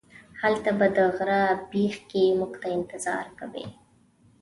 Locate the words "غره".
1.15-1.41